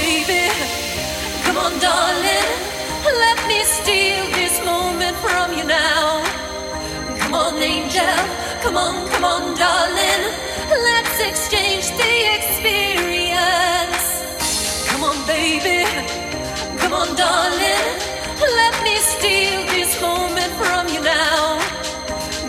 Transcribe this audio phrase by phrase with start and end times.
[0.00, 0.44] baby.
[1.44, 2.50] Come on, darling.
[3.24, 6.24] Let me steal this moment from you now.
[7.20, 8.18] Come on, angel.
[8.62, 10.22] Come on, come on, darling.
[10.88, 14.06] Let's exchange the experience.
[14.88, 15.84] Come on, baby.
[16.80, 17.88] Come on, darling.
[18.60, 21.60] Let me steal this moment from you now.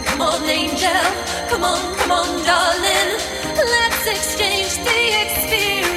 [0.08, 1.06] Come on, angel.
[1.52, 3.10] Come on, come on, darling.
[3.76, 5.91] Let's exchange the experience.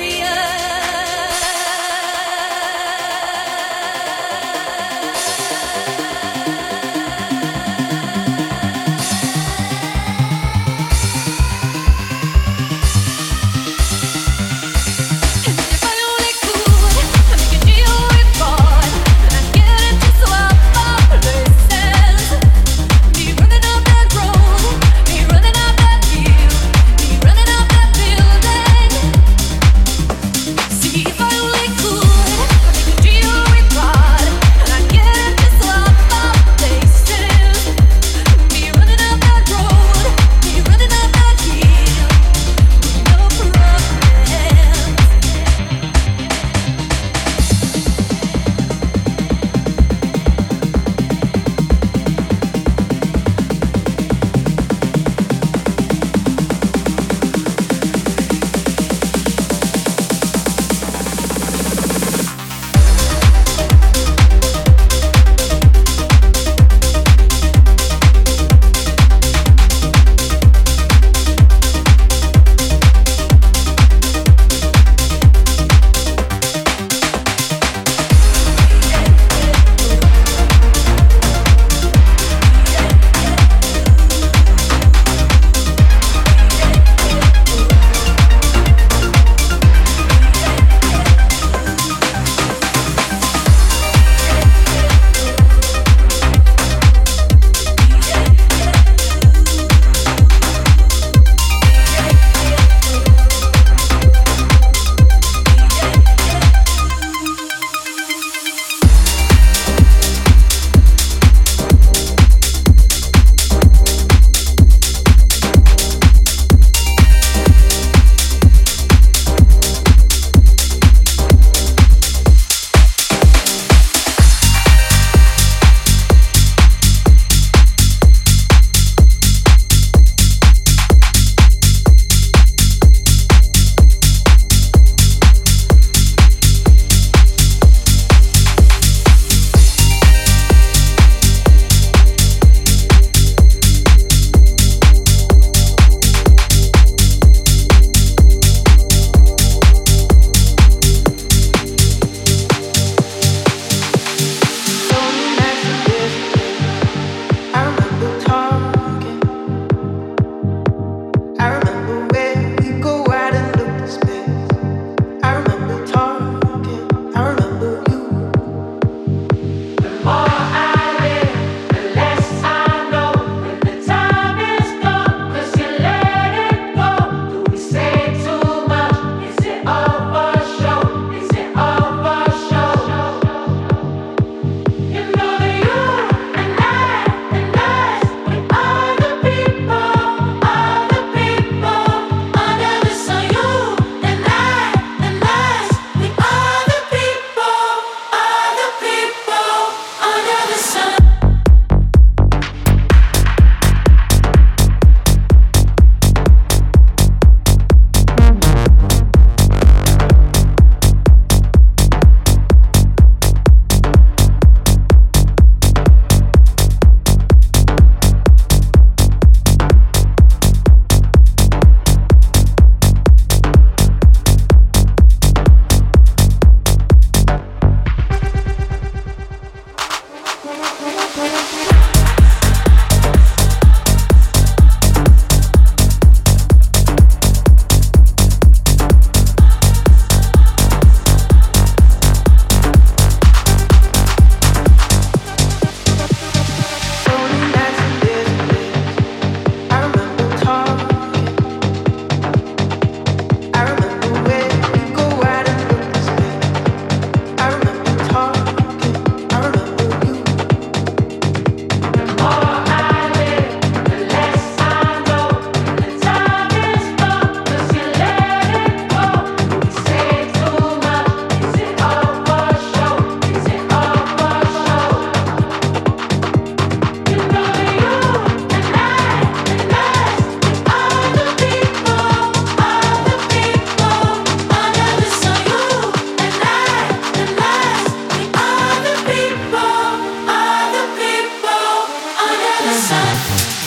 [292.84, 293.63] sun.